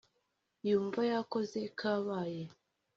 [0.67, 2.41] yumvaga yakoze kabaye